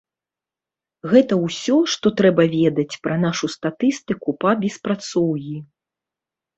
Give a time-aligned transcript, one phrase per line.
[1.11, 5.57] Гэта ўсё, што трэба ведаць пра нашу статыстыку па беспрацоўі.